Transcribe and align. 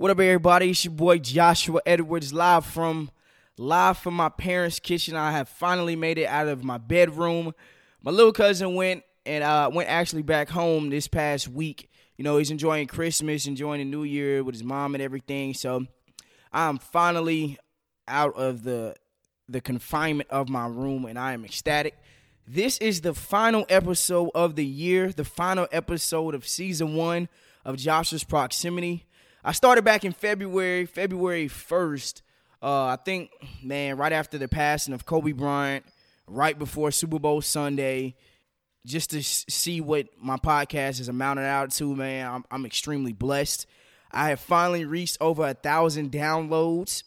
What 0.00 0.10
up, 0.10 0.18
everybody? 0.18 0.70
It's 0.70 0.82
your 0.82 0.94
boy 0.94 1.18
Joshua 1.18 1.82
Edwards, 1.84 2.32
live 2.32 2.64
from 2.64 3.10
live 3.58 3.98
from 3.98 4.14
my 4.14 4.30
parents' 4.30 4.80
kitchen. 4.80 5.14
I 5.14 5.30
have 5.32 5.46
finally 5.46 5.94
made 5.94 6.16
it 6.16 6.24
out 6.24 6.48
of 6.48 6.64
my 6.64 6.78
bedroom. 6.78 7.52
My 8.00 8.10
little 8.10 8.32
cousin 8.32 8.74
went 8.74 9.02
and 9.26 9.44
uh, 9.44 9.70
went 9.70 9.90
actually 9.90 10.22
back 10.22 10.48
home 10.48 10.88
this 10.88 11.06
past 11.06 11.48
week. 11.48 11.90
You 12.16 12.24
know, 12.24 12.38
he's 12.38 12.50
enjoying 12.50 12.86
Christmas, 12.86 13.44
enjoying 13.44 13.80
the 13.80 13.84
New 13.84 14.04
Year 14.04 14.42
with 14.42 14.54
his 14.54 14.64
mom 14.64 14.94
and 14.94 15.02
everything. 15.02 15.52
So 15.52 15.84
I'm 16.50 16.78
finally 16.78 17.58
out 18.08 18.34
of 18.36 18.62
the 18.62 18.94
the 19.50 19.60
confinement 19.60 20.30
of 20.30 20.48
my 20.48 20.66
room, 20.66 21.04
and 21.04 21.18
I 21.18 21.34
am 21.34 21.44
ecstatic. 21.44 21.94
This 22.46 22.78
is 22.78 23.02
the 23.02 23.12
final 23.12 23.66
episode 23.68 24.30
of 24.34 24.56
the 24.56 24.64
year, 24.64 25.12
the 25.12 25.26
final 25.26 25.68
episode 25.70 26.34
of 26.34 26.48
season 26.48 26.94
one 26.94 27.28
of 27.66 27.76
Joshua's 27.76 28.24
Proximity. 28.24 29.04
I 29.42 29.52
started 29.52 29.84
back 29.84 30.04
in 30.04 30.12
February, 30.12 30.86
February 30.86 31.48
1st. 31.48 32.22
Uh, 32.62 32.84
I 32.84 32.96
think, 33.02 33.30
man, 33.62 33.96
right 33.96 34.12
after 34.12 34.36
the 34.36 34.48
passing 34.48 34.92
of 34.92 35.06
Kobe 35.06 35.32
Bryant, 35.32 35.84
right 36.26 36.58
before 36.58 36.90
Super 36.90 37.18
Bowl 37.18 37.40
Sunday, 37.40 38.16
just 38.84 39.10
to 39.10 39.22
see 39.22 39.80
what 39.80 40.08
my 40.20 40.36
podcast 40.36 40.98
has 40.98 41.08
amounted 41.08 41.46
out 41.46 41.70
to, 41.72 41.96
man, 41.96 42.30
I'm, 42.30 42.44
I'm 42.50 42.66
extremely 42.66 43.14
blessed. 43.14 43.66
I 44.12 44.28
have 44.30 44.40
finally 44.40 44.84
reached 44.84 45.16
over 45.20 45.46
a 45.46 45.54
thousand 45.54 46.12
downloads 46.12 47.02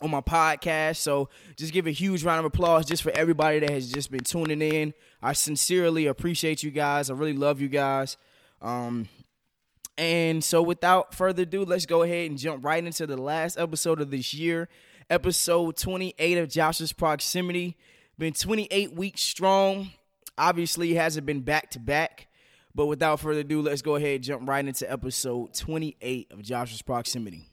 on 0.00 0.10
my 0.10 0.20
podcast. 0.20 0.96
So 0.96 1.28
just 1.56 1.72
give 1.72 1.86
a 1.86 1.90
huge 1.92 2.24
round 2.24 2.40
of 2.40 2.44
applause 2.46 2.86
just 2.86 3.02
for 3.04 3.12
everybody 3.12 3.60
that 3.60 3.70
has 3.70 3.90
just 3.90 4.10
been 4.10 4.24
tuning 4.24 4.62
in. 4.62 4.94
I 5.22 5.32
sincerely 5.34 6.06
appreciate 6.06 6.64
you 6.64 6.72
guys. 6.72 7.08
I 7.08 7.14
really 7.14 7.34
love 7.34 7.60
you 7.60 7.68
guys. 7.68 8.16
Um, 8.60 9.08
and 9.98 10.42
so, 10.42 10.62
without 10.62 11.14
further 11.14 11.42
ado, 11.42 11.64
let's 11.64 11.86
go 11.86 12.02
ahead 12.02 12.30
and 12.30 12.38
jump 12.38 12.64
right 12.64 12.84
into 12.84 13.06
the 13.06 13.16
last 13.16 13.58
episode 13.58 14.00
of 14.00 14.10
this 14.10 14.32
year, 14.32 14.68
episode 15.10 15.76
28 15.76 16.38
of 16.38 16.48
Joshua's 16.48 16.92
Proximity. 16.92 17.76
Been 18.18 18.32
28 18.32 18.94
weeks 18.94 19.20
strong. 19.20 19.90
Obviously, 20.38 20.94
hasn't 20.94 21.26
been 21.26 21.40
back 21.40 21.70
to 21.70 21.78
back. 21.78 22.28
But 22.74 22.86
without 22.86 23.20
further 23.20 23.40
ado, 23.40 23.60
let's 23.60 23.82
go 23.82 23.96
ahead 23.96 24.16
and 24.16 24.24
jump 24.24 24.48
right 24.48 24.66
into 24.66 24.90
episode 24.90 25.52
28 25.54 26.32
of 26.32 26.42
Joshua's 26.42 26.80
Proximity. 26.80 27.44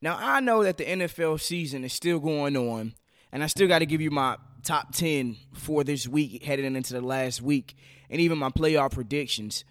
Now, 0.00 0.16
I 0.20 0.40
know 0.40 0.62
that 0.62 0.76
the 0.76 0.84
NFL 0.84 1.40
season 1.40 1.84
is 1.84 1.92
still 1.92 2.20
going 2.20 2.56
on, 2.56 2.94
and 3.32 3.42
I 3.42 3.46
still 3.48 3.66
got 3.66 3.80
to 3.80 3.86
give 3.86 4.00
you 4.00 4.10
my 4.10 4.36
top 4.62 4.92
10 4.94 5.36
for 5.52 5.82
this 5.82 6.06
week 6.06 6.44
heading 6.44 6.76
into 6.76 6.92
the 6.92 7.00
last 7.00 7.42
week, 7.42 7.76
and 8.08 8.20
even 8.20 8.38
my 8.38 8.50
playoff 8.50 8.92
predictions. 8.92 9.64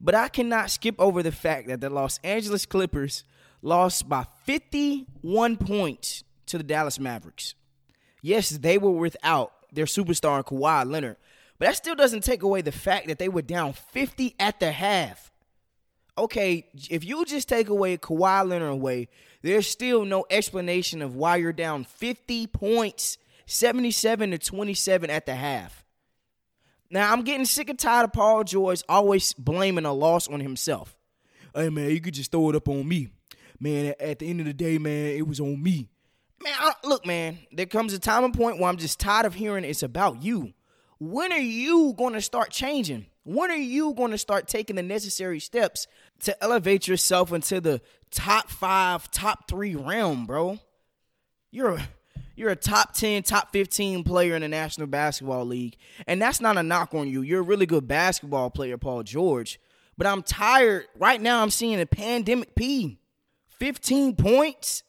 But 0.00 0.14
I 0.14 0.28
cannot 0.28 0.70
skip 0.70 0.94
over 0.98 1.22
the 1.22 1.32
fact 1.32 1.68
that 1.68 1.80
the 1.80 1.90
Los 1.90 2.18
Angeles 2.22 2.66
Clippers 2.66 3.24
lost 3.62 4.08
by 4.08 4.26
51 4.44 5.56
points 5.56 6.24
to 6.46 6.58
the 6.58 6.64
Dallas 6.64 6.98
Mavericks. 6.98 7.54
Yes, 8.22 8.50
they 8.50 8.78
were 8.78 8.92
without 8.92 9.52
their 9.72 9.84
superstar 9.84 10.44
Kawhi 10.44 10.88
Leonard, 10.88 11.16
but 11.58 11.66
that 11.66 11.76
still 11.76 11.94
doesn't 11.94 12.24
take 12.24 12.42
away 12.42 12.62
the 12.62 12.72
fact 12.72 13.08
that 13.08 13.18
they 13.18 13.28
were 13.28 13.42
down 13.42 13.72
50 13.72 14.34
at 14.38 14.60
the 14.60 14.72
half. 14.72 15.32
Okay, 16.16 16.66
if 16.90 17.04
you 17.04 17.24
just 17.24 17.48
take 17.48 17.68
away 17.68 17.96
Kawhi 17.96 18.48
Leonard 18.48 18.70
away, 18.70 19.08
there's 19.42 19.68
still 19.68 20.04
no 20.04 20.24
explanation 20.30 21.00
of 21.00 21.14
why 21.14 21.36
you're 21.36 21.52
down 21.52 21.84
50 21.84 22.48
points, 22.48 23.18
77 23.46 24.32
to 24.32 24.38
27 24.38 25.10
at 25.10 25.26
the 25.26 25.34
half. 25.36 25.84
Now 26.90 27.12
I'm 27.12 27.22
getting 27.22 27.44
sick 27.44 27.68
and 27.68 27.78
tired 27.78 28.04
of 28.04 28.12
Paul 28.12 28.44
George 28.44 28.82
always 28.88 29.32
blaming 29.34 29.84
a 29.84 29.92
loss 29.92 30.28
on 30.28 30.40
himself. 30.40 30.96
Hey 31.54 31.68
man, 31.68 31.90
you 31.90 32.00
could 32.00 32.14
just 32.14 32.30
throw 32.30 32.50
it 32.50 32.56
up 32.56 32.68
on 32.68 32.86
me. 32.86 33.08
Man, 33.60 33.94
at 33.98 34.20
the 34.20 34.30
end 34.30 34.40
of 34.40 34.46
the 34.46 34.54
day, 34.54 34.78
man, 34.78 35.16
it 35.16 35.26
was 35.26 35.40
on 35.40 35.62
me. 35.62 35.88
Man, 36.42 36.54
I, 36.56 36.72
look, 36.84 37.04
man, 37.04 37.38
there 37.50 37.66
comes 37.66 37.92
a 37.92 37.98
time 37.98 38.24
and 38.24 38.32
point 38.32 38.58
where 38.58 38.68
I'm 38.68 38.76
just 38.76 39.00
tired 39.00 39.26
of 39.26 39.34
hearing 39.34 39.64
it's 39.64 39.82
about 39.82 40.22
you. 40.22 40.52
When 41.00 41.32
are 41.32 41.38
you 41.38 41.94
going 41.96 42.14
to 42.14 42.20
start 42.20 42.50
changing? 42.50 43.06
When 43.24 43.50
are 43.50 43.56
you 43.56 43.92
going 43.94 44.12
to 44.12 44.18
start 44.18 44.46
taking 44.48 44.76
the 44.76 44.82
necessary 44.82 45.40
steps 45.40 45.86
to 46.20 46.42
elevate 46.42 46.88
yourself 46.88 47.32
into 47.32 47.60
the 47.60 47.80
top 48.10 48.48
five, 48.48 49.10
top 49.10 49.48
three 49.48 49.74
realm, 49.74 50.26
bro? 50.26 50.58
You're 51.50 51.80
you're 52.38 52.50
a 52.50 52.56
top 52.56 52.94
10, 52.94 53.24
top 53.24 53.52
15 53.52 54.04
player 54.04 54.36
in 54.36 54.42
the 54.42 54.48
National 54.48 54.86
Basketball 54.86 55.44
League. 55.44 55.76
And 56.06 56.22
that's 56.22 56.40
not 56.40 56.56
a 56.56 56.62
knock 56.62 56.94
on 56.94 57.08
you. 57.08 57.22
You're 57.22 57.40
a 57.40 57.42
really 57.42 57.66
good 57.66 57.88
basketball 57.88 58.48
player, 58.48 58.78
Paul 58.78 59.02
George. 59.02 59.58
But 59.96 60.06
I'm 60.06 60.22
tired. 60.22 60.86
Right 60.96 61.20
now, 61.20 61.42
I'm 61.42 61.50
seeing 61.50 61.80
a 61.80 61.86
pandemic 61.86 62.54
P. 62.54 63.00
15 63.58 64.14
points? 64.14 64.84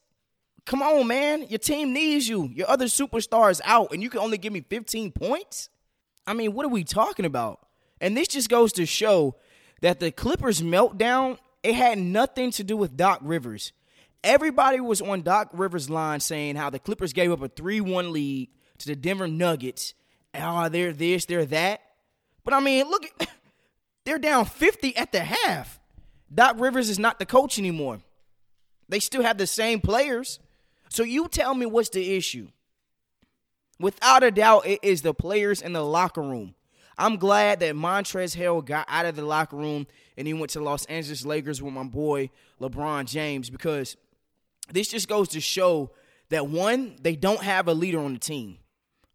Come 0.66 0.84
on, 0.84 1.08
man. 1.08 1.48
Your 1.50 1.58
team 1.58 1.92
needs 1.92 2.30
you. 2.30 2.52
Your 2.54 2.70
other 2.70 2.86
superstar 2.86 3.50
is 3.50 3.62
out, 3.66 3.92
and 3.92 4.04
you 4.04 4.12
can 4.12 4.20
only 4.20 4.38
give 4.38 4.54
me 4.54 4.62
15 4.62 5.12
points? 5.12 5.70
I 6.28 6.34
mean, 6.34 6.54
what 6.54 6.68
are 6.68 6.70
we 6.70 6.84
talking 6.84 7.26
about? 7.26 7.66
And 8.00 8.16
this 8.16 8.28
just 8.28 8.50
goes 8.50 8.72
to 8.74 8.86
show 8.86 9.36
that 9.82 10.00
the 10.00 10.12
Clippers 10.12 10.62
meltdown, 10.62 11.40
it 11.64 11.74
had 11.74 11.98
nothing 11.98 12.52
to 12.52 12.64
do 12.64 12.78
with 12.78 12.96
Doc 12.96 13.20
Rivers. 13.24 13.74
Everybody 14.24 14.82
was 14.82 15.02
on 15.02 15.22
Doc 15.22 15.50
Rivers' 15.54 15.90
line 15.90 16.20
saying 16.20 16.58
how 16.58 16.70
the 16.70 16.80
Clippers 16.80 17.14
gave 17.14 17.32
up 17.32 17.42
a 17.42 17.48
3 17.48 17.80
1 17.80 18.12
lead 18.12 18.50
to 18.80 18.88
the 18.88 18.96
Denver 18.96 19.28
Nuggets. 19.28 19.94
Oh, 20.36 20.68
they're 20.68 20.92
this, 20.92 21.26
they're 21.26 21.46
that. 21.46 21.82
But 22.44 22.54
I 22.54 22.60
mean, 22.60 22.90
look, 22.90 23.06
they're 24.06 24.20
down 24.20 24.46
50 24.46 24.96
at 24.98 25.12
the 25.12 25.22
half. 25.22 25.80
Doc 26.34 26.56
Rivers 26.60 26.90
is 26.90 27.00
not 27.00 27.18
the 27.18 27.26
coach 27.26 27.58
anymore. 27.58 28.00
They 28.90 29.00
still 29.00 29.24
have 29.24 29.38
the 29.38 29.48
same 29.48 29.80
players. 29.80 30.40
So 30.90 31.04
you 31.04 31.28
tell 31.28 31.56
me 31.56 31.66
what's 31.66 31.90
the 31.90 32.16
issue? 32.16 32.50
Without 33.80 34.24
a 34.24 34.32
doubt, 34.32 34.68
it 34.68 34.80
is 34.84 35.02
the 35.02 35.14
players 35.14 35.62
in 35.62 35.72
the 35.72 35.84
locker 35.84 36.22
room. 36.22 36.56
I'm 36.98 37.16
glad 37.16 37.62
that 37.62 37.76
Montrezl 37.76 38.36
Hill 38.36 38.62
got 38.62 38.86
out 38.90 39.06
of 39.06 39.16
the 39.16 39.24
locker 39.24 39.56
room 39.56 39.88
and 40.18 40.28
he 40.28 40.34
went 40.34 40.50
to 40.52 40.60
Los 40.60 40.84
Angeles 40.86 41.26
Lakers 41.26 41.62
with 41.62 41.74
my 41.74 41.84
boy 41.84 42.30
LeBron 42.60 43.06
James 43.06 43.50
because– 43.50 43.96
this 44.72 44.88
just 44.88 45.08
goes 45.08 45.30
to 45.30 45.42
show 45.42 45.92
that 46.30 46.48
one, 46.48 46.96
they 47.02 47.16
don't 47.16 47.42
have 47.42 47.68
a 47.68 47.74
leader 47.74 48.00
on 48.00 48.14
the 48.14 48.20
team. 48.20 48.60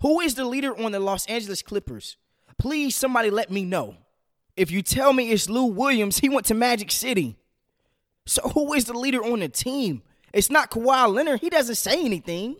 Who 0.00 0.20
is 0.20 0.34
the 0.34 0.44
leader 0.44 0.76
on 0.76 0.92
the 0.92 1.00
Los 1.00 1.26
Angeles 1.26 1.62
Clippers? 1.62 2.16
Please, 2.58 2.94
somebody 2.94 3.30
let 3.30 3.50
me 3.50 3.64
know. 3.64 3.96
If 4.56 4.70
you 4.70 4.82
tell 4.82 5.12
me 5.12 5.30
it's 5.30 5.48
Lou 5.48 5.66
Williams, 5.66 6.18
he 6.18 6.28
went 6.28 6.46
to 6.46 6.54
Magic 6.54 6.90
City. 6.90 7.36
So 8.26 8.42
who 8.50 8.72
is 8.74 8.84
the 8.84 8.96
leader 8.96 9.24
on 9.24 9.40
the 9.40 9.48
team? 9.48 10.02
It's 10.32 10.50
not 10.50 10.70
Kawhi 10.70 11.12
Leonard. 11.12 11.40
He 11.40 11.50
doesn't 11.50 11.74
say 11.76 12.04
anything. 12.04 12.56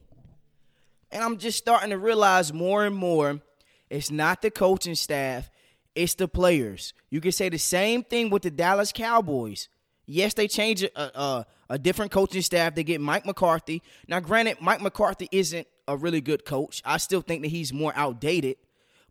And 1.11 1.23
I'm 1.23 1.39
just 1.39 1.59
starting 1.59 1.91
to 1.91 1.99
realize 1.99 2.53
more 2.53 2.85
and 2.85 2.95
more 2.95 3.41
it's 3.91 4.11
not 4.11 4.43
the 4.43 4.51
coaching 4.51 4.95
staff, 4.95 5.51
it's 5.95 6.15
the 6.15 6.27
players. 6.27 6.95
You 7.11 7.21
can 7.21 7.33
say 7.33 7.49
the 7.49 7.59
same 7.59 8.03
thing 8.03 8.31
with 8.31 8.43
the 8.43 8.51
Dallas 8.51 8.93
Cowboys. 8.93 9.69
Yes, 10.07 10.35
they 10.35 10.49
changed 10.49 10.85
a, 10.85 11.21
a, 11.21 11.47
a, 11.69 11.79
different 11.79 12.11
coaching 12.11 12.43
staff. 12.43 12.75
They 12.75 12.85
get 12.85 13.01
Mike 13.01 13.27
McCarthy. 13.27 13.83
Now, 14.09 14.21
granted, 14.21 14.59
Mike 14.61 14.81
McCarthy 14.81 15.29
isn't 15.33 15.67
a 15.87 15.97
really 15.97 16.21
good 16.21 16.45
coach. 16.45 16.83
I 16.85 16.97
still 16.99 17.21
think 17.21 17.43
that 17.43 17.49
he's 17.49 17.73
more 17.73 17.93
outdated, 17.97 18.57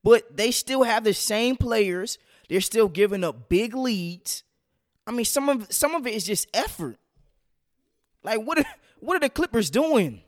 but 0.03 0.35
they 0.35 0.51
still 0.51 0.83
have 0.83 1.03
the 1.03 1.13
same 1.13 1.55
players. 1.55 2.17
They're 2.49 2.61
still 2.61 2.87
giving 2.87 3.23
up 3.23 3.49
big 3.49 3.75
leads. 3.75 4.43
I 5.05 5.11
mean, 5.11 5.25
some 5.25 5.49
of 5.49 5.71
some 5.71 5.95
of 5.95 6.07
it 6.07 6.13
is 6.13 6.25
just 6.25 6.47
effort. 6.53 6.97
Like 8.23 8.41
what 8.41 8.59
are, 8.59 8.65
what 8.99 9.17
are 9.17 9.19
the 9.19 9.29
Clippers 9.29 9.69
doing? 9.69 10.21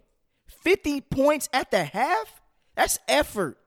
50 0.47 1.01
points 1.01 1.49
at 1.53 1.71
the 1.71 1.83
half? 1.83 2.41
That's 2.75 2.99
effort. 3.07 3.57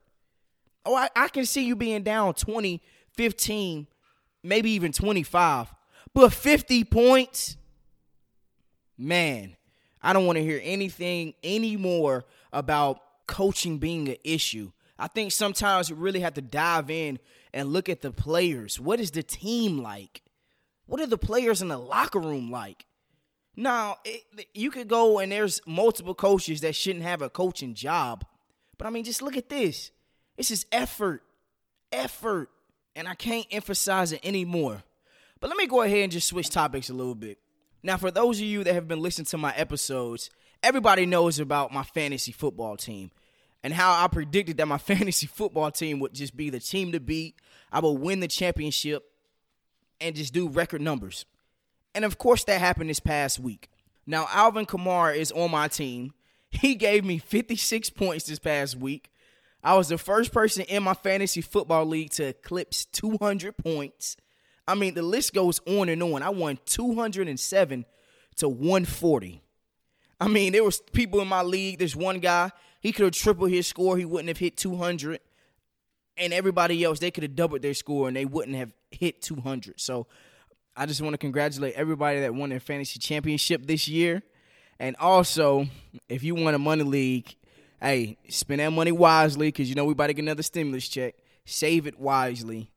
Oh, 0.84 0.94
I, 0.94 1.08
I 1.16 1.28
can 1.28 1.46
see 1.46 1.64
you 1.64 1.76
being 1.76 2.02
down 2.02 2.34
20, 2.34 2.82
15, 3.16 3.86
maybe 4.42 4.70
even 4.70 4.92
25 4.92 5.75
but 6.14 6.32
50 6.32 6.84
points, 6.84 7.56
man, 8.98 9.56
I 10.02 10.12
don't 10.12 10.26
want 10.26 10.37
to 10.37 10.44
hear 10.44 10.61
anything 10.62 11.34
anymore 11.43 12.25
about 12.52 13.00
coaching 13.26 13.78
being 13.78 14.08
an 14.08 14.17
issue. 14.25 14.73
I 14.99 15.06
think 15.06 15.32
sometimes 15.32 15.90
you 15.90 15.96
really 15.96 16.20
have 16.20 16.34
to 16.34 16.43
dive 16.43 16.90
in 16.90 17.19
and 17.52 17.73
look 17.73 17.88
at 17.88 18.02
the 18.02 18.11
players. 18.11 18.81
What 18.81 19.00
is 19.00 19.12
the 19.12 19.23
team 19.23 19.78
like? 19.81 20.23
What 20.87 21.00
are 21.00 21.06
the 21.06 21.19
players 21.19 21.62
in 21.62 21.69
the 21.69 21.78
locker 21.78 22.19
room 22.19 22.50
like? 22.50 22.87
Now, 23.55 23.96
it, 24.05 24.23
you 24.55 24.70
could 24.70 24.88
go 24.88 25.19
and 25.19 25.31
there's 25.31 25.61
multiple 25.67 26.14
coaches 26.14 26.61
that 26.62 26.75
shouldn't 26.75 27.05
have 27.05 27.23
a 27.23 27.28
coaching 27.28 27.75
job. 27.75 28.25
But 28.76 28.87
I 28.87 28.90
mean, 28.90 29.05
just 29.05 29.23
look 29.23 29.37
at 29.37 29.49
this. 29.49 29.90
This 30.37 30.50
is 30.50 30.67
effort. 30.73 31.23
Effort. 31.93 32.50
And 32.96 33.06
I 33.08 33.14
can't 33.14 33.46
emphasize 33.50 34.12
it 34.12 34.25
anymore. 34.25 34.82
But 35.40 35.50
let 35.50 35.56
me 35.56 35.67
go 35.67 35.82
ahead 35.82 35.99
and 35.99 36.12
just 36.12 36.28
switch 36.28 36.50
topics 36.50 36.88
a 36.88 36.94
little 36.94 37.14
bit. 37.14 37.38
Now, 37.82 37.96
for 37.96 38.10
those 38.10 38.38
of 38.38 38.46
you 38.46 38.64
that 38.64 38.75
have 38.75 38.88
been 38.88 39.00
listening 39.00 39.26
to 39.26 39.38
my 39.38 39.54
episodes, 39.54 40.30
everybody 40.62 41.06
knows 41.06 41.38
about 41.38 41.72
my 41.72 41.84
fantasy 41.84 42.32
football 42.32 42.76
team 42.76 43.10
and 43.62 43.72
how 43.72 44.04
I 44.04 44.08
predicted 44.08 44.56
that 44.56 44.66
my 44.66 44.78
fantasy 44.78 45.26
football 45.26 45.70
team 45.70 46.00
would 46.00 46.14
just 46.14 46.36
be 46.36 46.50
the 46.50 46.60
team 46.60 46.92
to 46.92 47.00
beat. 47.00 47.36
I 47.70 47.80
would 47.80 47.92
win 47.92 48.20
the 48.20 48.28
championship 48.28 49.04
and 50.00 50.16
just 50.16 50.32
do 50.32 50.48
record 50.48 50.80
numbers. 50.80 51.25
And 51.94 52.04
of 52.04 52.19
course, 52.19 52.44
that 52.44 52.60
happened 52.60 52.90
this 52.90 53.00
past 53.00 53.38
week. 53.38 53.69
Now, 54.06 54.26
Alvin 54.32 54.66
Kamara 54.66 55.16
is 55.16 55.32
on 55.32 55.50
my 55.50 55.69
team. 55.69 56.12
He 56.50 56.75
gave 56.75 57.04
me 57.04 57.19
56 57.19 57.90
points 57.90 58.26
this 58.26 58.38
past 58.38 58.76
week. 58.76 59.10
I 59.62 59.75
was 59.75 59.88
the 59.88 59.98
first 59.98 60.32
person 60.32 60.64
in 60.64 60.82
my 60.82 60.94
fantasy 60.94 61.40
football 61.40 61.84
league 61.84 62.10
to 62.12 62.28
eclipse 62.28 62.84
200 62.86 63.56
points. 63.56 64.16
I 64.69 64.75
mean, 64.75 64.93
the 64.93 65.03
list 65.03 65.32
goes 65.32 65.61
on 65.67 65.88
and 65.88 66.03
on. 66.03 66.23
I 66.23 66.29
won 66.29 66.59
207 66.67 67.87
to 68.37 68.49
140. 68.49 69.43
I 70.20 70.29
mean, 70.29 70.53
there 70.53 70.62
was 70.62 70.82
people 70.93 71.23
in 71.23 71.29
my 71.29 71.43
league. 71.43 71.79
There's 71.79 71.97
one 71.97 72.19
guy, 72.19 72.50
he 72.81 72.93
could 72.93 73.05
have 73.05 73.15
tripled 73.15 73.50
his 73.50 73.67
score. 73.67 73.97
He 73.97 74.05
wouldn't 74.05 74.29
have 74.29 74.37
hit 74.37 74.59
200. 74.59 75.20
And 76.19 76.32
everybody 76.35 76.85
else, 76.85 76.99
they 76.99 77.11
could 77.11 77.23
have 77.23 77.35
doubled 77.35 77.62
their 77.62 77.73
score 77.73 78.09
and 78.09 78.17
they 78.17 78.26
wouldn't 78.26 78.56
have 78.56 78.75
hit 78.91 79.23
200. 79.23 79.81
So 79.81 80.06
I 80.76 80.85
just 80.85 81.00
want 81.00 81.14
to 81.14 81.19
congratulate 81.19 81.75
everybody 81.75 82.21
that 82.21 82.35
won 82.35 82.50
their 82.50 82.61
fantasy 82.61 82.99
championship 82.99 83.67
this 83.67 83.88
year. 83.88 84.23
And 84.79 84.97
also, 84.97 85.67
if 86.11 86.23
you 86.23 86.35
won 86.35 86.55
a 86.55 86.59
money 86.59 86.82
league, 86.82 87.35
hey, 87.81 88.19
spend 88.29 88.61
that 88.61 88.71
money 88.71 88.93
wisely 88.93 89.49
because 89.49 89.71
you 89.71 89.75
know 89.75 89.87
we 89.87 89.93
about 89.93 90.09
to 90.09 90.12
get 90.12 90.23
another 90.23 90.43
stimulus 90.43 90.88
check. 90.88 91.14
Save 91.47 91.87
it 91.87 91.99
wisely. 91.99 92.71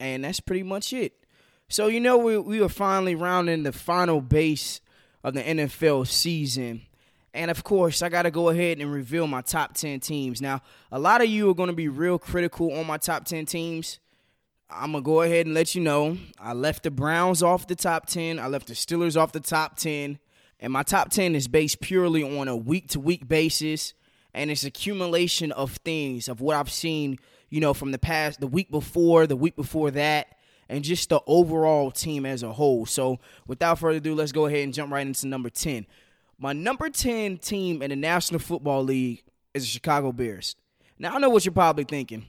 And 0.00 0.24
that's 0.24 0.40
pretty 0.40 0.62
much 0.62 0.92
it. 0.92 1.25
So, 1.68 1.88
you 1.88 1.98
know, 1.98 2.16
we, 2.16 2.38
we 2.38 2.60
are 2.60 2.68
finally 2.68 3.16
rounding 3.16 3.64
the 3.64 3.72
final 3.72 4.20
base 4.20 4.80
of 5.24 5.34
the 5.34 5.42
NFL 5.42 6.06
season. 6.06 6.82
And 7.34 7.50
of 7.50 7.64
course, 7.64 8.02
I 8.02 8.08
got 8.08 8.22
to 8.22 8.30
go 8.30 8.50
ahead 8.50 8.78
and 8.78 8.92
reveal 8.92 9.26
my 9.26 9.42
top 9.42 9.74
10 9.74 10.00
teams. 10.00 10.40
Now, 10.40 10.62
a 10.92 10.98
lot 10.98 11.20
of 11.20 11.28
you 11.28 11.50
are 11.50 11.54
going 11.54 11.68
to 11.68 11.74
be 11.74 11.88
real 11.88 12.18
critical 12.18 12.72
on 12.72 12.86
my 12.86 12.98
top 12.98 13.24
10 13.24 13.46
teams. 13.46 13.98
I'm 14.70 14.92
going 14.92 15.02
to 15.02 15.06
go 15.06 15.22
ahead 15.22 15.46
and 15.46 15.54
let 15.54 15.74
you 15.74 15.82
know 15.82 16.16
I 16.38 16.52
left 16.52 16.84
the 16.84 16.90
Browns 16.90 17.42
off 17.42 17.66
the 17.66 17.74
top 17.74 18.06
10, 18.06 18.38
I 18.38 18.46
left 18.46 18.68
the 18.68 18.74
Steelers 18.74 19.20
off 19.20 19.32
the 19.32 19.40
top 19.40 19.76
10. 19.76 20.18
And 20.60 20.72
my 20.72 20.82
top 20.82 21.10
10 21.10 21.34
is 21.34 21.48
based 21.48 21.80
purely 21.80 22.22
on 22.22 22.48
a 22.48 22.56
week 22.56 22.88
to 22.90 23.00
week 23.00 23.28
basis. 23.28 23.92
And 24.32 24.50
it's 24.50 24.64
accumulation 24.64 25.50
of 25.52 25.72
things, 25.78 26.28
of 26.28 26.40
what 26.40 26.56
I've 26.56 26.70
seen, 26.70 27.18
you 27.50 27.60
know, 27.60 27.74
from 27.74 27.90
the 27.90 27.98
past, 27.98 28.40
the 28.40 28.46
week 28.46 28.70
before, 28.70 29.26
the 29.26 29.36
week 29.36 29.56
before 29.56 29.90
that, 29.92 30.35
and 30.68 30.84
just 30.84 31.08
the 31.08 31.20
overall 31.26 31.90
team 31.90 32.26
as 32.26 32.42
a 32.42 32.52
whole. 32.52 32.86
So 32.86 33.18
without 33.46 33.78
further 33.78 33.98
ado, 33.98 34.14
let's 34.14 34.32
go 34.32 34.46
ahead 34.46 34.64
and 34.64 34.74
jump 34.74 34.92
right 34.92 35.06
into 35.06 35.26
number 35.26 35.50
10. 35.50 35.86
My 36.38 36.52
number 36.52 36.88
10 36.90 37.38
team 37.38 37.82
in 37.82 37.90
the 37.90 37.96
National 37.96 38.40
Football 38.40 38.84
League 38.84 39.22
is 39.54 39.62
the 39.62 39.68
Chicago 39.68 40.12
Bears. 40.12 40.56
Now, 40.98 41.14
I 41.14 41.18
know 41.18 41.30
what 41.30 41.44
you're 41.44 41.52
probably 41.52 41.84
thinking. 41.84 42.26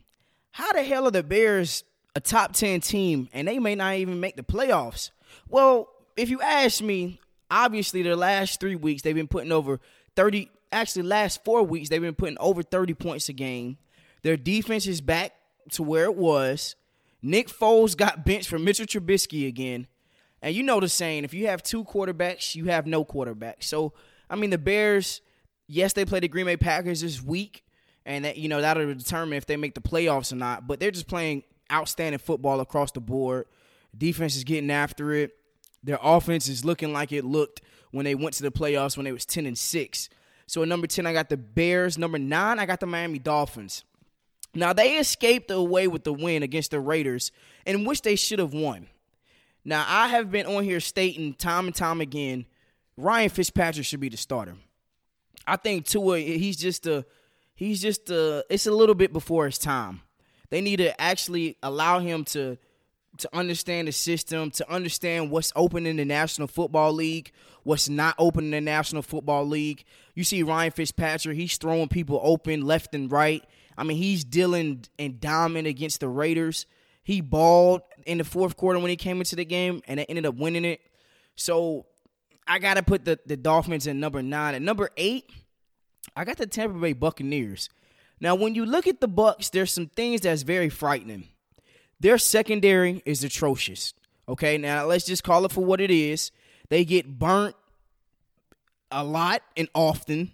How 0.51 0.72
the 0.74 0.84
hell 0.84 1.07
are 1.07 1.12
the 1.12 1.24
Bears 1.24 1.84
a 2.16 2.19
top 2.19 2.54
10 2.54 2.81
team 2.81 3.30
and 3.34 3.48
they 3.48 3.60
may 3.60 3.75
not 3.75 3.95
even 3.95 4.19
make 4.19 4.36
the 4.36 4.44
playoffs? 4.44 5.12
Well, 5.50 5.89
if 6.16 6.30
you 6.30 6.42
ask 6.42 6.81
me, 6.81 7.19
obviously 7.50 8.01
the 8.04 8.16
last 8.16 8.60
three 8.60 8.75
weeks 8.75 9.01
they've 9.01 9.16
been 9.16 9.28
putting 9.28 9.51
over 9.51 9.80
30 10.16 10.50
actually 10.72 11.04
last 11.04 11.44
four 11.45 11.63
weeks 11.63 11.89
they've 11.89 12.01
been 12.01 12.16
putting 12.16 12.38
over 12.39 12.62
30 12.62 12.94
points 12.94 13.30
a 13.30 13.34
game 13.34 13.78
their 14.24 14.38
defense 14.38 14.88
is 14.88 15.01
back 15.01 15.34
to 15.72 15.84
where 15.84 16.06
it 16.06 16.16
was 16.16 16.75
nick 17.21 17.49
foles 17.49 17.95
got 17.95 18.25
benched 18.25 18.49
for 18.49 18.59
mitchell 18.59 18.85
trubisky 18.85 19.47
again. 19.47 19.87
And 20.41 20.53
you 20.53 20.61
know 20.63 20.79
the 20.79 20.87
saying 20.87 21.23
if 21.23 21.33
you 21.33 21.47
have 21.47 21.63
two 21.63 21.83
quarterbacks 21.83 22.55
you 22.55 22.65
have 22.65 22.85
no 22.85 23.03
quarterback. 23.03 23.63
So 23.63 23.93
i 24.29 24.35
mean 24.35 24.49
the 24.49 24.57
bears 24.57 25.21
yes 25.67 25.93
they 25.93 26.05
play 26.05 26.19
the 26.19 26.27
green 26.27 26.45
bay 26.45 26.57
packers 26.57 27.01
this 27.01 27.21
week 27.21 27.63
and 28.05 28.25
that 28.25 28.37
you 28.37 28.49
know 28.49 28.61
that'll 28.61 28.93
determine 28.93 29.37
if 29.37 29.45
they 29.45 29.57
make 29.57 29.75
the 29.75 29.81
playoffs 29.81 30.31
or 30.31 30.35
not 30.37 30.67
but 30.67 30.79
they're 30.79 30.91
just 30.91 31.07
playing 31.07 31.43
outstanding 31.71 32.19
football 32.19 32.59
across 32.59 32.91
the 32.91 33.01
board. 33.01 33.45
Defense 33.97 34.35
is 34.35 34.43
getting 34.43 34.71
after 34.71 35.13
it. 35.13 35.31
Their 35.83 35.99
offense 36.01 36.47
is 36.47 36.65
looking 36.65 36.93
like 36.93 37.11
it 37.11 37.25
looked 37.25 37.61
when 37.91 38.05
they 38.05 38.15
went 38.15 38.35
to 38.35 38.43
the 38.43 38.51
playoffs 38.51 38.97
when 38.97 39.05
they 39.05 39.11
was 39.11 39.25
10 39.25 39.45
and 39.45 39.57
6. 39.57 40.09
So 40.45 40.61
at 40.61 40.67
number 40.67 40.87
10 40.87 41.05
I 41.05 41.13
got 41.13 41.29
the 41.29 41.37
Bears, 41.37 41.97
number 41.97 42.17
9 42.17 42.59
I 42.59 42.65
got 42.65 42.79
the 42.79 42.85
Miami 42.85 43.19
Dolphins. 43.19 43.83
Now 44.53 44.73
they 44.73 44.97
escaped 44.97 45.51
away 45.51 45.88
with 45.88 46.03
the 46.03 46.13
win 46.13 46.44
against 46.44 46.71
the 46.71 46.79
Raiders 46.79 47.31
in 47.65 47.85
which 47.85 48.01
they 48.01 48.15
should 48.15 48.39
have 48.39 48.53
won. 48.53 48.88
Now 49.63 49.85
I 49.88 50.07
have 50.07 50.31
been 50.31 50.45
on 50.45 50.63
here 50.63 50.79
stating 50.79 51.33
time 51.33 51.67
and 51.67 51.75
time 51.75 52.01
again 52.01 52.45
Ryan 52.97 53.29
Fitzpatrick 53.29 53.85
should 53.85 53.99
be 53.99 54.09
the 54.09 54.17
starter. 54.17 54.55
I 55.45 55.55
think 55.55 55.85
Tua 55.85 56.19
he's 56.19 56.57
just 56.57 56.88
a 56.88 57.05
he's 57.55 57.81
just 57.81 58.09
a 58.09 58.44
it's 58.49 58.65
a 58.65 58.71
little 58.71 58.95
bit 58.95 59.13
before 59.13 59.45
his 59.45 59.57
time. 59.57 60.01
They 60.50 60.61
need 60.61 60.77
to 60.77 61.00
actually 61.00 61.57
allow 61.61 62.00
him 62.00 62.23
to 62.25 62.57
to 63.19 63.29
understand 63.35 63.88
the 63.88 63.91
system, 63.91 64.51
to 64.51 64.71
understand 64.71 65.31
what's 65.31 65.51
open 65.55 65.85
in 65.85 65.97
the 65.97 66.05
National 66.05 66.47
Football 66.47 66.93
League, 66.93 67.31
what's 67.63 67.89
not 67.89 68.15
open 68.17 68.45
in 68.45 68.51
the 68.51 68.61
National 68.61 69.01
Football 69.01 69.45
League. 69.45 69.83
You 70.13 70.23
see 70.23 70.43
Ryan 70.43 70.71
Fitzpatrick, 70.71 71.35
he's 71.35 71.57
throwing 71.57 71.88
people 71.88 72.19
open 72.23 72.61
left 72.61 72.93
and 72.93 73.11
right. 73.11 73.43
I 73.77 73.83
mean, 73.83 73.97
he's 73.97 74.24
dealing 74.24 74.85
and 74.97 75.19
dominant 75.19 75.68
against 75.68 76.00
the 76.00 76.07
Raiders. 76.07 76.65
He 77.03 77.21
balled 77.21 77.81
in 78.06 78.18
the 78.18 78.24
fourth 78.24 78.57
quarter 78.57 78.79
when 78.79 78.89
he 78.89 78.95
came 78.95 79.19
into 79.19 79.35
the 79.35 79.45
game, 79.45 79.81
and 79.88 80.00
they 80.00 80.06
ended 80.06 80.25
up 80.25 80.35
winning 80.35 80.65
it. 80.65 80.81
So 81.35 81.85
I 82.47 82.59
got 82.59 82.75
to 82.75 82.83
put 82.83 83.06
the, 83.06 83.19
the 83.25 83.38
Dolphins 83.38 83.88
in 83.88 84.00
number 84.00 84.21
nine. 84.21 84.56
At 84.56 84.62
number 84.62 84.89
eight, 84.97 85.29
I 86.15 86.25
got 86.25 86.38
the 86.38 86.47
Tampa 86.47 86.77
Bay 86.79 86.94
Buccaneers. 86.94 87.69
Now, 88.19 88.33
when 88.35 88.56
you 88.56 88.65
look 88.65 88.88
at 88.88 89.00
the 89.00 89.07
Bucks, 89.07 89.50
there's 89.50 89.71
some 89.71 89.88
things 89.88 90.21
that's 90.21 90.41
very 90.41 90.69
frightening. 90.69 91.27
Their 92.00 92.18
secondary 92.18 93.01
is 93.06 93.24
atrocious. 93.24 93.94
Okay, 94.27 94.57
now 94.57 94.85
let's 94.85 95.06
just 95.06 95.24
call 95.24 95.45
it 95.45 95.51
for 95.51 95.63
what 95.63 95.79
it 95.79 95.91
is. 95.91 96.31
They 96.69 96.83
get 96.83 97.19
burnt 97.19 97.56
a 98.91 99.03
lot 99.03 99.41
and 99.56 99.69
often. 99.74 100.33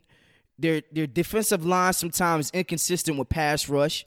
Their 0.63 0.81
their 0.94 1.07
defensive 1.07 1.65
line 1.65 1.92
sometimes 1.92 2.50
inconsistent 2.51 3.18
with 3.18 3.27
pass 3.27 3.68
rush. 3.68 4.06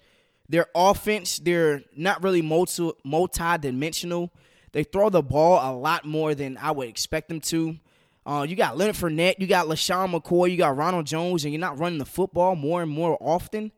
Their 0.49 0.69
offense, 0.75 1.39
they're 1.39 1.83
not 1.95 2.23
really 2.23 2.41
multi 2.41 2.93
multi 3.05 3.59
dimensional. 3.59 4.33
They 4.73 4.83
throw 4.83 5.11
the 5.11 5.21
ball 5.21 5.61
a 5.63 5.77
lot 5.77 6.07
more 6.07 6.35
than 6.35 6.57
I 6.57 6.71
would 6.71 6.89
expect 6.89 7.29
them 7.29 7.41
to. 7.41 7.77
Uh, 8.25 8.47
you 8.49 8.57
got 8.57 8.79
Leonard 8.79 8.97
Fournette, 8.97 9.35
you 9.39 9.47
got 9.47 9.67
LeSean 9.67 10.19
McCoy, 10.19 10.51
you 10.51 10.57
got 10.57 10.79
Ronald 10.79 11.05
Jones, 11.05 11.45
and 11.45 11.53
you're 11.53 11.61
not 11.61 11.79
running 11.79 11.99
the 11.99 12.07
football 12.07 12.57
more 12.57 12.81
and 12.81 12.91
more 12.91 13.19
often. 13.21 13.71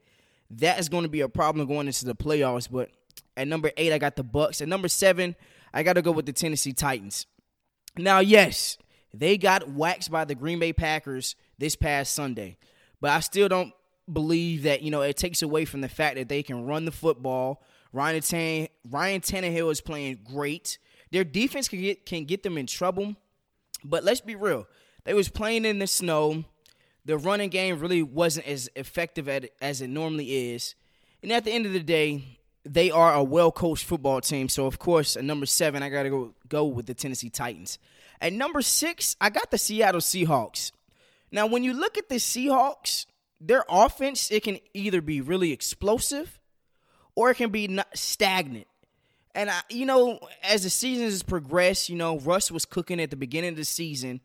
That 0.48 0.78
is 0.78 0.88
going 0.88 1.02
to 1.02 1.08
be 1.08 1.20
a 1.22 1.28
problem 1.28 1.66
going 1.66 1.88
into 1.88 2.04
the 2.04 2.14
playoffs. 2.14 2.70
But 2.70 2.90
at 3.36 3.48
number 3.48 3.72
eight, 3.76 3.92
I 3.92 3.98
got 3.98 4.14
the 4.14 4.22
Bucks. 4.22 4.60
At 4.60 4.68
number 4.68 4.86
seven, 4.86 5.34
I 5.74 5.82
got 5.82 5.94
to 5.94 6.02
go 6.02 6.12
with 6.12 6.26
the 6.26 6.32
Tennessee 6.32 6.72
Titans. 6.72 7.26
Now, 7.96 8.20
yes, 8.20 8.78
they 9.12 9.36
got 9.36 9.68
waxed 9.68 10.12
by 10.12 10.24
the 10.24 10.36
Green 10.36 10.60
Bay 10.60 10.72
Packers 10.72 11.34
this 11.58 11.74
past 11.74 12.14
Sunday, 12.14 12.56
but 13.00 13.10
I 13.10 13.20
still 13.20 13.48
don't 13.48 13.72
believe 14.10 14.62
that 14.62 14.82
you 14.82 14.90
know 14.90 15.02
it 15.02 15.16
takes 15.16 15.42
away 15.42 15.64
from 15.64 15.80
the 15.80 15.88
fact 15.88 16.16
that 16.16 16.28
they 16.28 16.42
can 16.42 16.64
run 16.64 16.84
the 16.84 16.92
football. 16.92 17.62
Ryan 17.92 18.20
Tan- 18.20 18.68
Ryan 18.88 19.20
Tannehill 19.20 19.70
is 19.70 19.80
playing 19.80 20.20
great. 20.24 20.78
Their 21.10 21.24
defense 21.24 21.68
can 21.68 21.80
get 21.80 22.06
can 22.06 22.24
get 22.24 22.42
them 22.42 22.58
in 22.58 22.66
trouble, 22.66 23.16
but 23.84 24.04
let's 24.04 24.20
be 24.20 24.34
real. 24.34 24.66
They 25.04 25.14
was 25.14 25.28
playing 25.28 25.64
in 25.64 25.78
the 25.78 25.86
snow. 25.86 26.44
The 27.04 27.16
running 27.16 27.48
game 27.48 27.78
really 27.78 28.02
wasn't 28.02 28.46
as 28.46 28.68
effective 28.76 29.28
at, 29.28 29.48
as 29.62 29.80
it 29.80 29.88
normally 29.88 30.52
is. 30.52 30.74
And 31.22 31.32
at 31.32 31.44
the 31.44 31.52
end 31.52 31.64
of 31.64 31.72
the 31.72 31.82
day, 31.82 32.38
they 32.64 32.90
are 32.90 33.14
a 33.14 33.22
well 33.22 33.50
coached 33.50 33.84
football 33.84 34.20
team. 34.20 34.48
So 34.48 34.66
of 34.66 34.78
course, 34.78 35.16
at 35.16 35.24
number 35.24 35.46
seven, 35.46 35.82
I 35.82 35.88
gotta 35.88 36.10
go 36.10 36.34
go 36.48 36.66
with 36.66 36.86
the 36.86 36.94
Tennessee 36.94 37.30
Titans. 37.30 37.78
At 38.20 38.32
number 38.32 38.62
six, 38.62 39.16
I 39.20 39.30
got 39.30 39.50
the 39.50 39.58
Seattle 39.58 40.00
Seahawks. 40.00 40.72
Now, 41.30 41.46
when 41.46 41.62
you 41.62 41.72
look 41.72 41.98
at 41.98 42.08
the 42.08 42.16
Seahawks, 42.16 43.06
their 43.40 43.64
offense 43.68 44.30
it 44.30 44.42
can 44.42 44.58
either 44.74 45.00
be 45.00 45.20
really 45.20 45.52
explosive 45.52 46.40
or 47.14 47.30
it 47.30 47.36
can 47.36 47.50
be 47.50 47.78
stagnant. 47.94 48.66
And 49.34 49.50
I, 49.50 49.60
you 49.70 49.86
know, 49.86 50.18
as 50.42 50.64
the 50.64 50.70
season 50.70 51.04
has 51.04 51.22
progressed, 51.22 51.88
you 51.88 51.96
know, 51.96 52.18
Russ 52.18 52.50
was 52.50 52.64
cooking 52.64 53.00
at 53.00 53.10
the 53.10 53.16
beginning 53.16 53.50
of 53.50 53.56
the 53.56 53.64
season, 53.64 54.20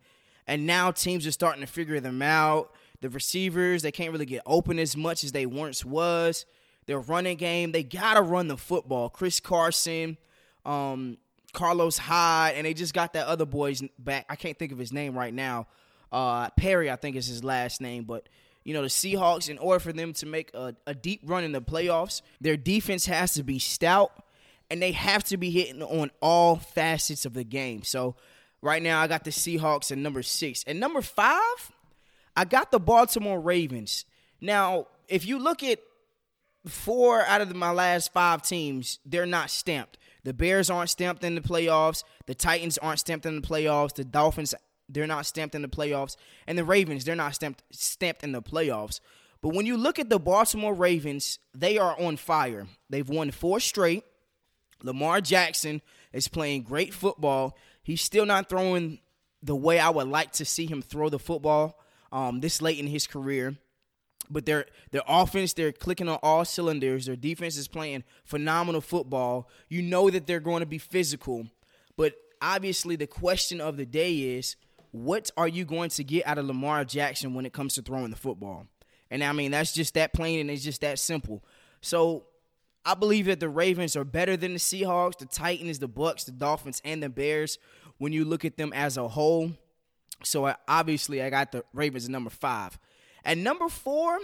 and 0.46 0.66
now 0.66 0.90
teams 0.90 1.26
are 1.26 1.32
starting 1.32 1.60
to 1.60 1.66
figure 1.66 2.00
them 2.00 2.22
out. 2.22 2.72
The 3.00 3.10
receivers 3.10 3.82
they 3.82 3.92
can't 3.92 4.12
really 4.12 4.26
get 4.26 4.42
open 4.46 4.78
as 4.78 4.96
much 4.96 5.24
as 5.24 5.32
they 5.32 5.46
once 5.46 5.84
was 5.84 6.46
their 6.86 6.98
running 6.98 7.36
game. 7.36 7.72
They 7.72 7.82
gotta 7.82 8.22
run 8.22 8.48
the 8.48 8.56
football. 8.56 9.08
Chris 9.08 9.40
Carson, 9.40 10.16
um, 10.64 11.18
Carlos 11.52 11.98
Hyde, 11.98 12.54
and 12.56 12.66
they 12.66 12.74
just 12.74 12.94
got 12.94 13.12
that 13.12 13.26
other 13.26 13.46
boy's 13.46 13.82
back. 13.98 14.26
I 14.28 14.36
can't 14.36 14.58
think 14.58 14.72
of 14.72 14.78
his 14.78 14.92
name 14.92 15.16
right 15.16 15.32
now. 15.32 15.66
Uh, 16.14 16.48
Perry, 16.50 16.88
I 16.92 16.94
think 16.94 17.16
is 17.16 17.26
his 17.26 17.42
last 17.42 17.80
name, 17.80 18.04
but 18.04 18.28
you 18.62 18.72
know 18.72 18.82
the 18.82 18.88
Seahawks. 18.88 19.48
In 19.48 19.58
order 19.58 19.80
for 19.80 19.92
them 19.92 20.12
to 20.12 20.26
make 20.26 20.54
a, 20.54 20.76
a 20.86 20.94
deep 20.94 21.22
run 21.24 21.42
in 21.42 21.50
the 21.50 21.60
playoffs, 21.60 22.22
their 22.40 22.56
defense 22.56 23.06
has 23.06 23.34
to 23.34 23.42
be 23.42 23.58
stout, 23.58 24.12
and 24.70 24.80
they 24.80 24.92
have 24.92 25.24
to 25.24 25.36
be 25.36 25.50
hitting 25.50 25.82
on 25.82 26.12
all 26.22 26.54
facets 26.54 27.26
of 27.26 27.34
the 27.34 27.42
game. 27.42 27.82
So 27.82 28.14
right 28.62 28.80
now, 28.80 29.00
I 29.00 29.08
got 29.08 29.24
the 29.24 29.32
Seahawks 29.32 29.90
at 29.90 29.98
number 29.98 30.22
six, 30.22 30.62
and 30.68 30.78
number 30.78 31.02
five, 31.02 31.72
I 32.36 32.44
got 32.44 32.70
the 32.70 32.78
Baltimore 32.78 33.40
Ravens. 33.40 34.04
Now, 34.40 34.86
if 35.08 35.26
you 35.26 35.40
look 35.40 35.64
at 35.64 35.80
four 36.64 37.22
out 37.22 37.40
of 37.40 37.52
my 37.56 37.72
last 37.72 38.12
five 38.12 38.42
teams, 38.42 39.00
they're 39.04 39.26
not 39.26 39.50
stamped. 39.50 39.98
The 40.22 40.32
Bears 40.32 40.70
aren't 40.70 40.90
stamped 40.90 41.24
in 41.24 41.34
the 41.34 41.40
playoffs. 41.40 42.04
The 42.26 42.34
Titans 42.34 42.78
aren't 42.78 43.00
stamped 43.00 43.26
in 43.26 43.40
the 43.40 43.46
playoffs. 43.46 43.94
The 43.94 44.04
Dolphins 44.04 44.54
They're 44.88 45.06
not 45.06 45.26
stamped 45.26 45.54
in 45.54 45.62
the 45.62 45.68
playoffs. 45.68 46.16
And 46.46 46.58
the 46.58 46.64
Ravens, 46.64 47.04
they're 47.04 47.16
not 47.16 47.34
stamped 47.34 47.62
stamped 47.70 48.22
in 48.22 48.32
the 48.32 48.42
playoffs. 48.42 49.00
But 49.42 49.54
when 49.54 49.66
you 49.66 49.76
look 49.76 49.98
at 49.98 50.08
the 50.08 50.18
Baltimore 50.18 50.74
Ravens, 50.74 51.38
they 51.54 51.76
are 51.78 51.98
on 52.00 52.16
fire. 52.16 52.66
They've 52.88 53.08
won 53.08 53.30
four 53.30 53.60
straight. 53.60 54.04
Lamar 54.82 55.20
Jackson 55.20 55.82
is 56.12 56.28
playing 56.28 56.62
great 56.62 56.94
football. 56.94 57.56
He's 57.82 58.00
still 58.00 58.26
not 58.26 58.48
throwing 58.48 59.00
the 59.42 59.54
way 59.54 59.78
I 59.78 59.90
would 59.90 60.08
like 60.08 60.32
to 60.32 60.44
see 60.44 60.66
him 60.66 60.80
throw 60.80 61.08
the 61.08 61.18
football 61.18 61.78
um, 62.12 62.40
this 62.40 62.62
late 62.62 62.78
in 62.78 62.86
his 62.86 63.06
career. 63.06 63.56
But 64.30 64.46
their 64.46 64.66
their 64.90 65.02
offense, 65.06 65.52
they're 65.52 65.72
clicking 65.72 66.08
on 66.08 66.18
all 66.22 66.46
cylinders. 66.46 67.06
Their 67.06 67.16
defense 67.16 67.58
is 67.58 67.68
playing 67.68 68.04
phenomenal 68.24 68.80
football. 68.80 69.50
You 69.68 69.82
know 69.82 70.08
that 70.08 70.26
they're 70.26 70.40
going 70.40 70.60
to 70.60 70.66
be 70.66 70.78
physical. 70.78 71.46
But 71.96 72.14
obviously 72.40 72.96
the 72.96 73.06
question 73.06 73.60
of 73.60 73.76
the 73.76 73.86
day 73.86 74.36
is 74.36 74.56
what 74.94 75.28
are 75.36 75.48
you 75.48 75.64
going 75.64 75.90
to 75.90 76.04
get 76.04 76.24
out 76.24 76.38
of 76.38 76.46
Lamar 76.46 76.84
Jackson 76.84 77.34
when 77.34 77.44
it 77.44 77.52
comes 77.52 77.74
to 77.74 77.82
throwing 77.82 78.10
the 78.10 78.16
football? 78.16 78.68
And 79.10 79.24
I 79.24 79.32
mean, 79.32 79.50
that's 79.50 79.72
just 79.72 79.94
that 79.94 80.12
plain 80.12 80.38
and 80.38 80.48
it's 80.48 80.62
just 80.62 80.82
that 80.82 81.00
simple. 81.00 81.42
So 81.80 82.26
I 82.84 82.94
believe 82.94 83.26
that 83.26 83.40
the 83.40 83.48
Ravens 83.48 83.96
are 83.96 84.04
better 84.04 84.36
than 84.36 84.52
the 84.52 84.60
Seahawks, 84.60 85.18
the 85.18 85.26
Titans, 85.26 85.80
the 85.80 85.88
Bucks, 85.88 86.22
the 86.22 86.30
Dolphins, 86.30 86.80
and 86.84 87.02
the 87.02 87.08
Bears 87.08 87.58
when 87.98 88.12
you 88.12 88.24
look 88.24 88.44
at 88.44 88.56
them 88.56 88.72
as 88.72 88.96
a 88.96 89.08
whole. 89.08 89.50
So 90.22 90.46
I, 90.46 90.54
obviously, 90.68 91.20
I 91.20 91.28
got 91.28 91.50
the 91.50 91.64
Ravens 91.72 92.04
at 92.04 92.12
number 92.12 92.30
five. 92.30 92.78
At 93.24 93.36
number 93.36 93.68
four, 93.68 94.20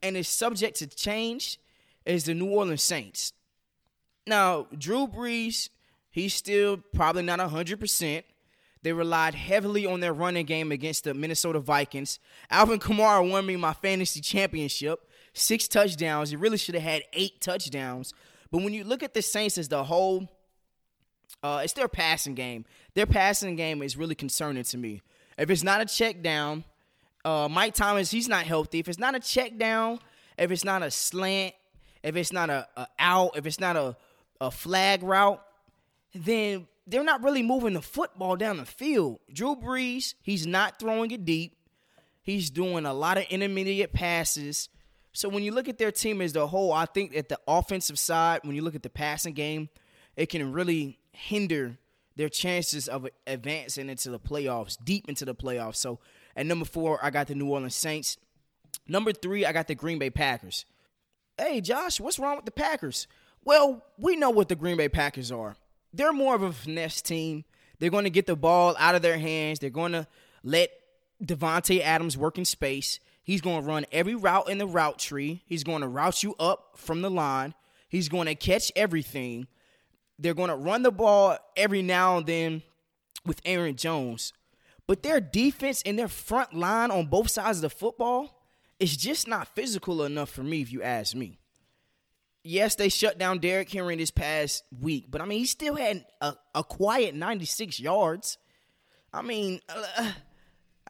and 0.00 0.16
it's 0.16 0.28
subject 0.28 0.76
to 0.76 0.86
change, 0.86 1.58
is 2.06 2.26
the 2.26 2.34
New 2.34 2.50
Orleans 2.50 2.84
Saints. 2.84 3.32
Now, 4.28 4.68
Drew 4.78 5.08
Brees, 5.08 5.70
he's 6.08 6.34
still 6.34 6.76
probably 6.76 7.22
not 7.24 7.40
100%. 7.40 8.22
They 8.84 8.92
relied 8.92 9.34
heavily 9.34 9.86
on 9.86 10.00
their 10.00 10.12
running 10.12 10.44
game 10.44 10.70
against 10.70 11.04
the 11.04 11.14
Minnesota 11.14 11.58
Vikings. 11.58 12.18
Alvin 12.50 12.78
Kamara 12.78 13.28
won 13.28 13.46
me 13.46 13.56
my 13.56 13.72
fantasy 13.72 14.20
championship, 14.20 15.10
six 15.32 15.66
touchdowns. 15.66 16.28
He 16.28 16.36
really 16.36 16.58
should 16.58 16.74
have 16.74 16.84
had 16.84 17.02
eight 17.14 17.40
touchdowns. 17.40 18.12
But 18.50 18.58
when 18.58 18.74
you 18.74 18.84
look 18.84 19.02
at 19.02 19.14
the 19.14 19.22
Saints 19.22 19.56
as 19.56 19.68
the 19.68 19.84
whole, 19.84 20.28
uh, 21.42 21.62
it's 21.64 21.72
their 21.72 21.88
passing 21.88 22.34
game. 22.34 22.66
Their 22.92 23.06
passing 23.06 23.56
game 23.56 23.82
is 23.82 23.96
really 23.96 24.14
concerning 24.14 24.64
to 24.64 24.76
me. 24.76 25.00
If 25.38 25.48
it's 25.48 25.64
not 25.64 25.80
a 25.80 25.86
check 25.86 26.22
down, 26.22 26.62
uh, 27.24 27.48
Mike 27.50 27.72
Thomas, 27.72 28.10
he's 28.10 28.28
not 28.28 28.44
healthy. 28.44 28.80
If 28.80 28.88
it's 28.90 28.98
not 28.98 29.14
a 29.14 29.20
check 29.20 29.56
down, 29.56 29.98
if 30.36 30.50
it's 30.50 30.62
not 30.62 30.82
a 30.82 30.90
slant, 30.90 31.54
if 32.02 32.16
it's 32.16 32.34
not 32.34 32.50
a, 32.50 32.68
a 32.76 32.86
out, 32.98 33.38
if 33.38 33.46
it's 33.46 33.58
not 33.58 33.76
a, 33.76 33.96
a 34.42 34.50
flag 34.50 35.02
route, 35.02 35.42
then 36.14 36.66
they're 36.86 37.04
not 37.04 37.22
really 37.22 37.42
moving 37.42 37.74
the 37.74 37.82
football 37.82 38.36
down 38.36 38.58
the 38.58 38.66
field. 38.66 39.20
Drew 39.32 39.56
Brees, 39.56 40.14
he's 40.22 40.46
not 40.46 40.78
throwing 40.78 41.10
it 41.10 41.24
deep. 41.24 41.56
He's 42.22 42.50
doing 42.50 42.86
a 42.86 42.94
lot 42.94 43.18
of 43.18 43.24
intermediate 43.24 43.92
passes. 43.92 44.68
So 45.12 45.28
when 45.28 45.42
you 45.42 45.52
look 45.52 45.68
at 45.68 45.78
their 45.78 45.92
team 45.92 46.20
as 46.20 46.34
a 46.36 46.46
whole, 46.46 46.72
I 46.72 46.86
think 46.86 47.12
that 47.14 47.28
the 47.28 47.38
offensive 47.46 47.98
side, 47.98 48.40
when 48.42 48.56
you 48.56 48.62
look 48.62 48.74
at 48.74 48.82
the 48.82 48.90
passing 48.90 49.34
game, 49.34 49.68
it 50.16 50.26
can 50.26 50.52
really 50.52 50.98
hinder 51.12 51.78
their 52.16 52.28
chances 52.28 52.88
of 52.88 53.08
advancing 53.26 53.88
into 53.88 54.10
the 54.10 54.18
playoffs, 54.18 54.76
deep 54.82 55.08
into 55.08 55.24
the 55.24 55.34
playoffs. 55.34 55.76
So 55.76 55.98
at 56.36 56.46
number 56.46 56.64
four, 56.64 56.98
I 57.02 57.10
got 57.10 57.26
the 57.26 57.34
New 57.34 57.48
Orleans 57.48 57.74
Saints. 57.74 58.16
Number 58.86 59.12
three, 59.12 59.44
I 59.44 59.52
got 59.52 59.68
the 59.68 59.74
Green 59.74 59.98
Bay 59.98 60.10
Packers. 60.10 60.64
Hey, 61.38 61.60
Josh, 61.60 62.00
what's 62.00 62.18
wrong 62.18 62.36
with 62.36 62.44
the 62.44 62.50
Packers? 62.50 63.06
Well, 63.44 63.84
we 63.98 64.16
know 64.16 64.30
what 64.30 64.48
the 64.48 64.56
Green 64.56 64.76
Bay 64.76 64.88
Packers 64.88 65.32
are 65.32 65.56
they're 65.96 66.12
more 66.12 66.34
of 66.34 66.42
a 66.42 66.52
finesse 66.52 67.02
team. 67.02 67.44
They're 67.78 67.90
going 67.90 68.04
to 68.04 68.10
get 68.10 68.26
the 68.26 68.36
ball 68.36 68.74
out 68.78 68.94
of 68.94 69.02
their 69.02 69.18
hands. 69.18 69.58
They're 69.58 69.70
going 69.70 69.92
to 69.92 70.06
let 70.42 70.70
Davante 71.22 71.80
Adams 71.80 72.16
work 72.18 72.38
in 72.38 72.44
space. 72.44 73.00
He's 73.22 73.40
going 73.40 73.62
to 73.62 73.68
run 73.68 73.86
every 73.92 74.14
route 74.14 74.48
in 74.48 74.58
the 74.58 74.66
route 74.66 74.98
tree. 74.98 75.42
He's 75.46 75.64
going 75.64 75.80
to 75.80 75.88
route 75.88 76.22
you 76.22 76.34
up 76.38 76.76
from 76.76 77.02
the 77.02 77.10
line. 77.10 77.54
He's 77.88 78.08
going 78.08 78.26
to 78.26 78.34
catch 78.34 78.70
everything. 78.76 79.46
They're 80.18 80.34
going 80.34 80.50
to 80.50 80.56
run 80.56 80.82
the 80.82 80.92
ball 80.92 81.38
every 81.56 81.82
now 81.82 82.18
and 82.18 82.26
then 82.26 82.62
with 83.24 83.40
Aaron 83.44 83.76
Jones. 83.76 84.32
But 84.86 85.02
their 85.02 85.20
defense 85.20 85.82
and 85.86 85.98
their 85.98 86.08
front 86.08 86.52
line 86.54 86.90
on 86.90 87.06
both 87.06 87.30
sides 87.30 87.58
of 87.58 87.62
the 87.62 87.70
football 87.70 88.42
is 88.78 88.96
just 88.96 89.26
not 89.26 89.48
physical 89.54 90.02
enough 90.02 90.28
for 90.28 90.42
me, 90.42 90.60
if 90.60 90.72
you 90.72 90.82
ask 90.82 91.14
me 91.14 91.38
yes, 92.44 92.76
they 92.76 92.88
shut 92.88 93.18
down 93.18 93.38
Derrick 93.38 93.72
Henry 93.72 93.96
this 93.96 94.10
past 94.10 94.62
week, 94.80 95.06
but 95.10 95.20
I 95.20 95.24
mean, 95.24 95.40
he 95.40 95.46
still 95.46 95.74
had 95.74 96.04
a, 96.20 96.34
a 96.54 96.62
quiet 96.62 97.14
96 97.14 97.80
yards. 97.80 98.38
I 99.12 99.22
mean, 99.22 99.60
uh, 99.68 100.12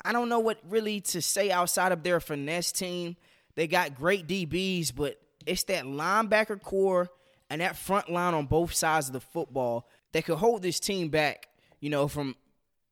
I 0.04 0.12
don't 0.12 0.28
know 0.28 0.40
what 0.40 0.58
really 0.68 1.00
to 1.00 1.22
say 1.22 1.50
outside 1.50 1.92
of 1.92 2.02
their 2.02 2.20
finesse 2.20 2.72
team. 2.72 3.16
They 3.54 3.66
got 3.66 3.94
great 3.94 4.26
DBs, 4.26 4.94
but 4.94 5.18
it's 5.46 5.64
that 5.64 5.84
linebacker 5.84 6.60
corps 6.60 7.08
and 7.48 7.60
that 7.60 7.76
front 7.76 8.10
line 8.10 8.34
on 8.34 8.46
both 8.46 8.74
sides 8.74 9.06
of 9.06 9.12
the 9.12 9.20
football 9.20 9.88
that 10.12 10.24
could 10.24 10.38
hold 10.38 10.62
this 10.62 10.80
team 10.80 11.08
back, 11.08 11.48
you 11.80 11.90
know, 11.90 12.08
from 12.08 12.34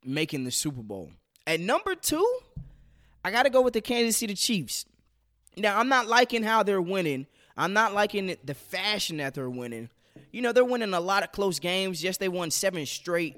making 0.04 0.44
the 0.44 0.50
Super 0.50 0.82
Bowl. 0.82 1.10
At 1.46 1.60
number 1.60 1.94
two, 1.94 2.26
I 3.24 3.30
got 3.30 3.44
to 3.44 3.50
go 3.50 3.62
with 3.62 3.74
the 3.74 3.80
Kansas 3.80 4.16
City 4.16 4.34
Chiefs. 4.34 4.84
Now, 5.56 5.78
I'm 5.78 5.88
not 5.88 6.06
liking 6.06 6.42
how 6.42 6.62
they're 6.62 6.80
winning 6.80 7.26
I'm 7.56 7.72
not 7.72 7.94
liking 7.94 8.36
the 8.44 8.54
fashion 8.54 9.18
that 9.18 9.34
they're 9.34 9.50
winning. 9.50 9.90
You 10.30 10.42
know, 10.42 10.52
they're 10.52 10.64
winning 10.64 10.94
a 10.94 11.00
lot 11.00 11.22
of 11.22 11.32
close 11.32 11.58
games. 11.58 12.02
Yes, 12.02 12.16
they 12.16 12.28
won 12.28 12.50
seven 12.50 12.86
straight. 12.86 13.36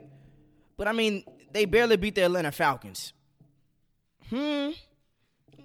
But 0.76 0.88
I 0.88 0.92
mean, 0.92 1.24
they 1.52 1.64
barely 1.64 1.96
beat 1.96 2.14
the 2.14 2.22
Atlanta 2.22 2.52
Falcons. 2.52 3.12
Hmm. 4.30 4.70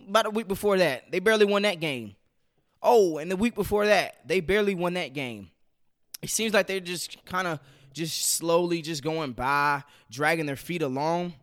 About 0.07 0.25
a 0.25 0.31
week 0.31 0.47
before 0.47 0.77
that, 0.77 1.11
they 1.11 1.19
barely 1.19 1.45
won 1.45 1.61
that 1.63 1.79
game. 1.79 2.15
Oh, 2.81 3.17
and 3.17 3.29
the 3.29 3.35
week 3.35 3.55
before 3.55 3.85
that, 3.85 4.27
they 4.27 4.39
barely 4.39 4.73
won 4.73 4.93
that 4.93 5.13
game. 5.13 5.49
It 6.21 6.29
seems 6.29 6.53
like 6.53 6.67
they're 6.67 6.79
just 6.79 7.23
kind 7.25 7.47
of 7.47 7.59
just 7.93 8.33
slowly 8.33 8.81
just 8.81 9.03
going 9.03 9.33
by, 9.33 9.83
dragging 10.09 10.45
their 10.45 10.55
feet 10.55 10.81
along. 10.81 11.33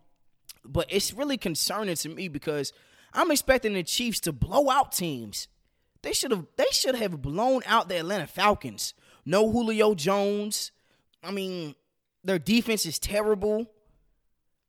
But 0.64 0.86
it's 0.88 1.12
really 1.12 1.36
concerning 1.36 1.94
to 1.96 2.08
me 2.08 2.28
because 2.28 2.72
I'm 3.12 3.30
expecting 3.30 3.75
the 3.75 3.82
Chiefs 3.82 4.20
to 4.20 4.32
blow 4.32 4.70
out 4.70 4.92
teams. 4.92 5.48
They 6.06 6.12
should 6.12 6.30
have 6.30 6.46
they 6.54 6.68
should 6.70 6.94
have 6.94 7.20
blown 7.20 7.62
out 7.66 7.88
the 7.88 7.98
Atlanta 7.98 8.28
Falcons. 8.28 8.94
No 9.25 9.50
Julio 9.50 9.92
Jones. 9.92 10.70
I 11.20 11.32
mean, 11.32 11.75
their 12.22 12.38
defense 12.38 12.86
is 12.86 13.00
terrible. 13.00 13.66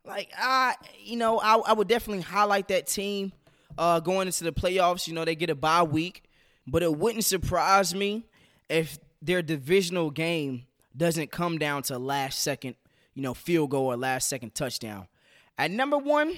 Like 0.04 0.32
I, 0.36 0.74
you 0.98 1.16
know, 1.16 1.38
I, 1.38 1.58
I 1.58 1.74
would 1.74 1.88
definitely 1.88 2.24
highlight 2.24 2.70
that 2.70 2.88
team 2.88 3.34
uh, 3.78 4.00
going 4.00 4.28
into 4.28 4.46
the 4.46 4.52
playoffs. 4.52 5.08
You 5.08 5.14
know, 5.14 5.26
they 5.26 5.36
get 5.36 5.52
a 5.52 5.56
bye 5.56 5.84
week, 5.84 6.24
but 6.66 6.82
it 6.82 6.98
wouldn't 6.98 7.24
surprise 7.24 7.94
me 7.94 8.26
if 8.68 8.98
their 9.22 9.44
divisional 9.44 10.10
game 10.10 10.66
doesn't 10.96 11.30
come 11.30 11.60
down 11.60 11.84
to 11.84 12.00
last 12.00 12.40
second, 12.40 12.74
you 13.14 13.22
know, 13.22 13.36
field 13.36 13.70
goal 13.70 13.86
or 13.86 13.96
last 13.96 14.28
second 14.28 14.56
touchdown. 14.56 15.08
At 15.56 15.70
number 15.70 16.00
one, 16.00 16.34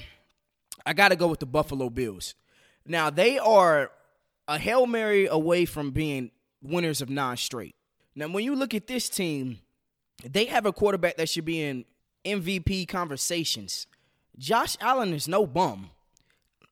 I 0.86 0.92
got 0.92 1.10
to 1.10 1.16
go 1.16 1.28
with 1.28 1.40
the 1.40 1.46
Buffalo 1.46 1.90
Bills. 1.90 2.36
Now 2.86 3.10
they 3.10 3.40
are 3.40 3.92
a 4.50 4.58
Hail 4.58 4.88
Mary 4.88 5.28
away 5.28 5.64
from 5.66 5.92
being 5.92 6.32
winners 6.62 7.02
of 7.02 7.10
nine 7.10 7.38
straight. 7.38 7.76
Now, 8.16 8.28
when 8.28 8.44
you 8.44 8.56
look 8.56 8.74
at 8.74 8.88
this 8.88 9.08
team, 9.08 9.60
they 10.28 10.46
have 10.46 10.66
a 10.66 10.74
quarterback 10.74 11.18
that 11.18 11.30
should 11.30 11.46
be 11.46 11.62
in 11.62 11.86
MVP 12.26 12.88
conversations. 12.88 13.86
Josh 14.38 14.76
Allen 14.82 15.14
is 15.14 15.28
no 15.28 15.46
bum. 15.46 15.92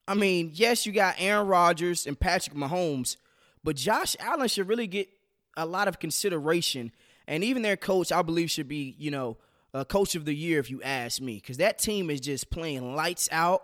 I 0.07 0.15
mean, 0.15 0.51
yes, 0.53 0.87
you 0.87 0.91
got 0.91 1.15
Aaron 1.19 1.47
Rodgers 1.47 2.07
and 2.07 2.19
Patrick 2.19 2.55
Mahomes, 2.55 3.15
but 3.63 3.75
Josh 3.75 4.15
Allen 4.19 4.47
should 4.47 4.67
really 4.67 4.87
get 4.87 5.07
a 5.55 5.65
lot 5.65 5.87
of 5.87 5.99
consideration. 5.99 6.91
And 7.27 7.43
even 7.43 7.61
their 7.61 7.77
coach, 7.77 8.11
I 8.11 8.23
believe, 8.23 8.49
should 8.49 8.67
be, 8.67 8.95
you 8.97 9.11
know, 9.11 9.37
a 9.73 9.85
coach 9.85 10.15
of 10.15 10.25
the 10.25 10.33
year 10.33 10.59
if 10.59 10.71
you 10.71 10.81
ask 10.81 11.21
me, 11.21 11.35
because 11.35 11.57
that 11.57 11.77
team 11.77 12.09
is 12.09 12.21
just 12.21 12.49
playing 12.49 12.95
lights 12.95 13.29
out. 13.31 13.63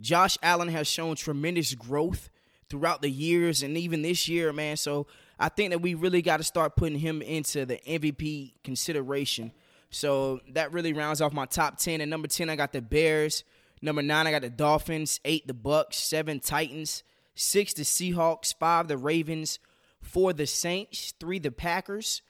Josh 0.00 0.36
Allen 0.42 0.68
has 0.68 0.86
shown 0.86 1.16
tremendous 1.16 1.74
growth 1.74 2.28
throughout 2.72 3.02
the 3.02 3.10
years 3.10 3.62
and 3.62 3.76
even 3.76 4.00
this 4.00 4.28
year, 4.28 4.50
man. 4.50 4.78
So 4.78 5.06
I 5.38 5.50
think 5.50 5.72
that 5.72 5.82
we 5.82 5.92
really 5.92 6.22
got 6.22 6.38
to 6.38 6.42
start 6.42 6.74
putting 6.74 6.98
him 6.98 7.20
into 7.20 7.66
the 7.66 7.76
MVP 7.86 8.54
consideration. 8.64 9.52
So 9.90 10.40
that 10.52 10.72
really 10.72 10.94
rounds 10.94 11.20
off 11.20 11.34
my 11.34 11.44
top 11.44 11.76
10. 11.76 12.00
And 12.00 12.10
number 12.10 12.28
10, 12.28 12.48
I 12.48 12.56
got 12.56 12.72
the 12.72 12.80
Bears. 12.80 13.44
Number 13.82 14.00
9, 14.00 14.26
I 14.26 14.30
got 14.30 14.40
the 14.40 14.48
Dolphins. 14.48 15.20
8, 15.26 15.46
the 15.46 15.52
Bucks. 15.52 15.98
7, 15.98 16.40
Titans. 16.40 17.02
6, 17.34 17.74
the 17.74 17.82
Seahawks. 17.82 18.54
5, 18.58 18.88
the 18.88 18.96
Ravens. 18.96 19.58
4, 20.00 20.32
the 20.32 20.46
Saints. 20.46 21.12
3, 21.20 21.40
the 21.40 21.52
Packers. 21.52 22.22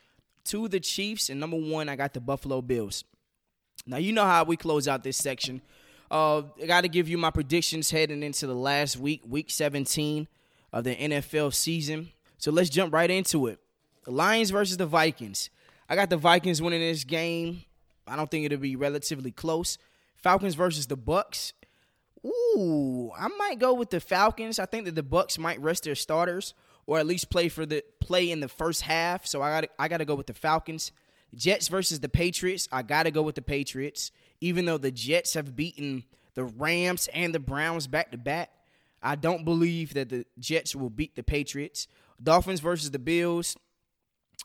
2, 0.43 0.67
the 0.67 0.81
Chiefs. 0.81 1.31
And 1.31 1.39
number 1.39 1.57
1, 1.57 1.89
I 1.89 1.95
got 1.95 2.15
the 2.15 2.21
Buffalo 2.21 2.61
Bills. 2.63 3.05
Now, 3.87 3.99
you 3.99 4.13
know 4.13 4.25
how 4.25 4.43
we 4.43 4.57
close 4.57 4.89
out 4.89 5.05
this 5.05 5.19
section. 5.19 5.63
Uh, 6.13 6.43
I 6.63 6.67
got 6.67 6.83
to 6.83 6.89
give 6.89 7.09
you 7.09 7.17
my 7.17 7.31
predictions 7.31 7.91
heading 7.91 8.23
into 8.23 8.47
the 8.47 8.55
last 8.55 8.99
week, 8.99 9.23
week 9.27 9.51
17 9.51 10.29
of 10.71 10.85
the 10.85 10.95
NFL 10.95 11.55
season. 11.55 12.11
So 12.37 12.53
let's 12.53 12.69
jump 12.69 12.93
right 12.93 13.11
into 13.11 13.47
it. 13.47 13.59
The 14.05 14.11
Lions 14.11 14.51
versus 14.51 14.77
the 14.77 14.85
Vikings. 14.85 15.49
I 15.89 15.97
got 15.97 16.11
the 16.11 16.19
Vikings 16.19 16.61
winning 16.61 16.81
this 16.81 17.05
game. 17.05 17.63
I 18.07 18.15
don't 18.15 18.31
think 18.31 18.45
it'll 18.45 18.59
be 18.59 18.77
relatively 18.77 19.31
close. 19.31 19.79
Falcons 20.17 20.55
versus 20.55 20.87
the 20.87 20.97
Bucks. 20.97 21.55
Ooh, 22.27 23.11
I 23.19 23.29
might 23.29 23.59
go 23.59 23.73
with 23.73 23.89
the 23.89 23.99
Falcons. 24.01 24.59
I 24.59 24.67
think 24.67 24.85
that 24.85 24.95
the 24.95 25.03
Bucks 25.03 25.39
might 25.39 25.61
rest 25.63 25.85
their 25.85 25.95
starters 25.95 26.53
or 26.87 26.99
at 26.99 27.07
least 27.07 27.31
play 27.31 27.49
for 27.49 27.65
the 27.65 27.83
play 28.01 28.31
in 28.31 28.41
the 28.41 28.49
first 28.49 28.83
half. 28.83 29.27
So 29.27 29.41
I 29.41 29.63
got 29.63 29.71
I 29.79 29.89
got 29.89 29.99
to 29.99 30.05
go 30.05 30.15
with 30.15 30.27
the 30.27 30.35
Falcons. 30.35 30.93
Jets 31.35 31.69
versus 31.69 32.01
the 32.01 32.11
Patriots. 32.11 32.69
I 32.71 32.83
got 32.83 33.05
to 33.05 33.11
go 33.11 33.23
with 33.23 33.35
the 33.35 33.43
Patriots. 33.43 34.13
Even 34.43 34.65
though 34.65 34.77
the 34.77 34.91
Jets 34.91 35.35
have 35.35 35.55
beaten 35.55 36.03
the 36.35 36.43
Rams 36.43 37.09
and 37.15 37.33
the 37.33 37.39
Browns 37.39 37.87
back 37.87 38.11
to 38.11 38.19
back, 38.19 38.51
I 39.01 39.15
don't 39.15 39.45
believe 39.45 39.95
that 39.95 40.09
the 40.09 40.27
Jets 40.37 40.75
will 40.75 40.91
beat 40.91 41.15
the 41.15 41.23
Patriots. 41.23 41.87
Dolphins 42.21 42.59
versus 42.59 42.91
the 42.91 42.99
Bills. 42.99 43.57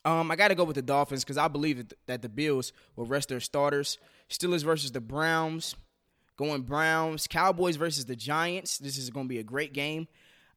Um, 0.06 0.30
I 0.30 0.36
got 0.36 0.50
to 0.50 0.56
go 0.56 0.66
with 0.66 0.75
the 0.75 0.84
Dolphins 0.84 1.24
because 1.24 1.39
I 1.39 1.48
believe 1.48 1.92
that 2.06 2.22
the 2.22 2.30
Bills 2.30 2.74
will 2.96 3.06
rest 3.06 3.30
their 3.30 3.39
starters. 3.39 3.98
Steelers 4.30 4.63
versus 4.63 4.92
the 4.92 5.01
Browns. 5.01 5.75
Going 6.38 6.62
Browns. 6.62 7.25
Cowboys 7.25 7.75
versus 7.75 8.06
the 8.06 8.16
Giants. 8.16 8.77
This 8.77 9.00
is 9.00 9.10
going 9.10 9.25
to 9.25 9.30
be 9.30 9.39
a 9.39 9.44
great 9.44 9.74
game. 9.74 10.08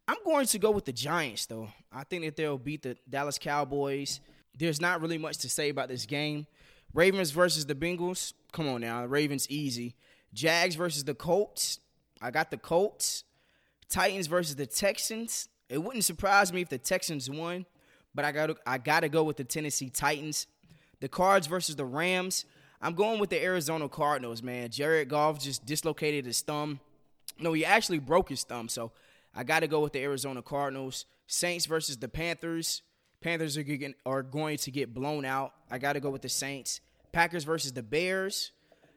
I'm 0.06 0.18
going 0.22 0.44
to 0.44 0.58
go 0.58 0.70
with 0.70 0.84
the 0.84 0.92
Giants, 0.92 1.46
though. 1.46 1.68
I 1.90 2.04
think 2.04 2.24
that 2.24 2.36
they'll 2.36 2.58
beat 2.58 2.82
the 2.82 2.98
Dallas 3.08 3.38
Cowboys. 3.38 4.20
There's 4.58 4.82
not 4.82 5.00
really 5.00 5.16
much 5.16 5.38
to 5.38 5.48
say 5.48 5.70
about 5.70 5.88
this 5.88 6.04
game. 6.04 6.46
Ravens 6.94 7.30
versus 7.30 7.66
the 7.66 7.74
Bengals. 7.74 8.32
Come 8.52 8.68
on 8.68 8.80
now. 8.80 9.04
Ravens 9.04 9.48
easy. 9.50 9.94
Jags 10.32 10.74
versus 10.74 11.04
the 11.04 11.14
Colts. 11.14 11.80
I 12.20 12.30
got 12.30 12.50
the 12.50 12.58
Colts. 12.58 13.24
Titans 13.88 14.26
versus 14.26 14.56
the 14.56 14.66
Texans. 14.66 15.48
It 15.68 15.78
wouldn't 15.82 16.04
surprise 16.04 16.52
me 16.52 16.62
if 16.62 16.68
the 16.68 16.78
Texans 16.78 17.30
won, 17.30 17.66
but 18.14 18.24
I 18.24 18.32
got 18.32 18.56
I 18.66 18.78
got 18.78 19.00
to 19.00 19.08
go 19.08 19.22
with 19.22 19.36
the 19.36 19.44
Tennessee 19.44 19.90
Titans. 19.90 20.46
The 21.00 21.08
Cards 21.08 21.46
versus 21.46 21.76
the 21.76 21.84
Rams. 21.84 22.44
I'm 22.82 22.94
going 22.94 23.20
with 23.20 23.30
the 23.30 23.42
Arizona 23.42 23.88
Cardinals, 23.88 24.42
man. 24.42 24.70
Jared 24.70 25.08
Goff 25.08 25.40
just 25.40 25.66
dislocated 25.66 26.24
his 26.24 26.40
thumb. 26.40 26.80
No, 27.38 27.52
he 27.52 27.64
actually 27.64 27.98
broke 27.98 28.28
his 28.28 28.42
thumb, 28.42 28.68
so 28.68 28.92
I 29.34 29.44
got 29.44 29.60
to 29.60 29.68
go 29.68 29.80
with 29.80 29.92
the 29.92 30.00
Arizona 30.00 30.42
Cardinals. 30.42 31.06
Saints 31.26 31.66
versus 31.66 31.96
the 31.96 32.08
Panthers. 32.08 32.82
Panthers 33.20 33.56
are, 33.58 33.62
getting, 33.62 33.94
are 34.06 34.22
going 34.22 34.56
to 34.58 34.70
get 34.70 34.94
blown 34.94 35.24
out. 35.24 35.52
I 35.70 35.78
got 35.78 35.92
to 35.92 36.00
go 36.00 36.10
with 36.10 36.22
the 36.22 36.28
Saints. 36.28 36.80
Packers 37.12 37.44
versus 37.44 37.72
the 37.72 37.82
Bears. 37.82 38.52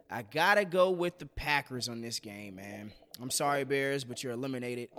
I 0.09 0.21
got 0.21 0.55
to 0.55 0.65
go 0.65 0.91
with 0.91 1.17
the 1.17 1.25
Packers 1.25 1.89
on 1.89 2.01
this 2.01 2.19
game, 2.19 2.55
man. 2.55 2.91
I'm 3.21 3.31
sorry, 3.31 3.63
Bears, 3.63 4.03
but 4.03 4.23
you're 4.23 4.33
eliminated. 4.33 4.89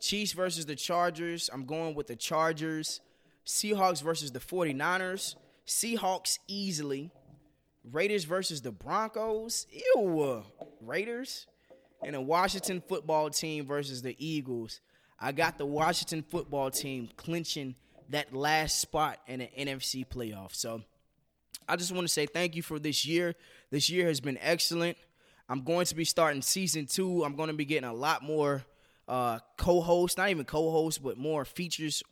Chiefs 0.00 0.32
versus 0.32 0.64
the 0.64 0.76
Chargers. 0.76 1.50
I'm 1.52 1.66
going 1.66 1.94
with 1.94 2.06
the 2.06 2.16
Chargers. 2.16 3.00
Seahawks 3.46 4.02
versus 4.02 4.32
the 4.32 4.40
49ers. 4.40 5.34
Seahawks 5.66 6.38
easily. 6.48 7.10
Raiders 7.90 8.24
versus 8.24 8.62
the 8.62 8.72
Broncos. 8.72 9.66
Ew. 9.94 10.42
Raiders. 10.80 11.46
And 12.02 12.16
a 12.16 12.20
Washington 12.20 12.82
football 12.88 13.28
team 13.28 13.66
versus 13.66 14.00
the 14.00 14.16
Eagles. 14.24 14.80
I 15.18 15.32
got 15.32 15.58
the 15.58 15.66
Washington 15.66 16.22
football 16.22 16.70
team 16.70 17.10
clinching 17.16 17.74
that 18.10 18.34
last 18.34 18.80
spot 18.80 19.18
in 19.26 19.40
the 19.40 19.48
NFC 19.58 20.06
playoff. 20.06 20.54
So 20.54 20.82
I 21.68 21.76
just 21.76 21.92
want 21.92 22.06
to 22.06 22.12
say 22.12 22.26
thank 22.26 22.56
you 22.56 22.62
for 22.62 22.78
this 22.78 23.06
year. 23.06 23.34
This 23.70 23.88
year 23.90 24.06
has 24.06 24.20
been 24.20 24.38
excellent. 24.40 24.96
I'm 25.48 25.62
going 25.62 25.86
to 25.86 25.94
be 25.94 26.04
starting 26.04 26.42
season 26.42 26.86
two. 26.86 27.24
I'm 27.24 27.34
going 27.34 27.48
to 27.48 27.54
be 27.54 27.64
getting 27.64 27.88
a 27.88 27.94
lot 27.94 28.22
more 28.22 28.64
uh, 29.08 29.40
co-hosts, 29.56 30.16
not 30.16 30.30
even 30.30 30.44
co-hosts, 30.44 30.98
but 30.98 31.18
more 31.18 31.44
features 31.44 32.02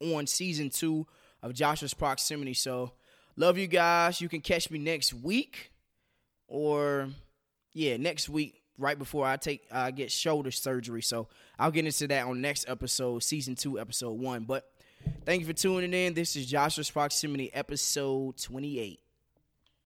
on 0.00 0.26
season 0.26 0.70
two 0.70 1.06
of 1.42 1.54
Joshua's 1.54 1.94
Proximity. 1.94 2.54
So 2.54 2.92
love 3.36 3.58
you 3.58 3.66
guys. 3.68 4.20
You 4.20 4.28
can 4.28 4.40
catch 4.40 4.70
me 4.70 4.78
next 4.78 5.14
week, 5.14 5.70
or 6.48 7.08
yeah, 7.72 7.96
next 7.96 8.28
week 8.28 8.62
right 8.78 8.98
before 8.98 9.26
I 9.26 9.36
take 9.36 9.62
uh, 9.70 9.90
get 9.90 10.10
shoulder 10.10 10.50
surgery. 10.50 11.02
So 11.02 11.28
I'll 11.58 11.70
get 11.70 11.84
into 11.84 12.06
that 12.08 12.26
on 12.26 12.40
next 12.40 12.68
episode, 12.68 13.22
season 13.22 13.54
two, 13.54 13.78
episode 13.78 14.12
one. 14.12 14.44
But 14.44 14.68
thank 15.24 15.40
you 15.40 15.46
for 15.46 15.52
tuning 15.52 15.92
in. 15.92 16.14
This 16.14 16.36
is 16.36 16.46
Joshua's 16.46 16.90
Proximity, 16.90 17.52
episode 17.54 18.36
28. 18.38 19.00